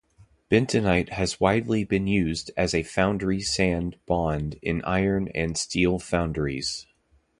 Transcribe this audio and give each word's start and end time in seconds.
Bentonite 0.49 1.09
has 1.09 1.35
been 1.35 1.39
widely 1.45 1.85
used 1.91 2.49
as 2.57 2.73
a 2.73 2.81
foundry-sand 2.81 3.97
bond 4.07 4.57
in 4.63 4.83
iron 4.83 5.27
and 5.35 5.55
steel 5.55 5.99
foundries. 5.99 6.87